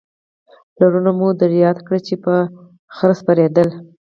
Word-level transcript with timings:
پلرونه 0.75 1.11
مو 1.17 1.27
در 1.39 1.51
یاد 1.65 1.77
کړئ 1.85 1.99
چې 2.07 2.15
په 2.23 2.33
خره 2.95 3.13
سپرېدل 3.19 3.69